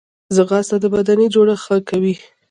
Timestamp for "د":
0.81-0.85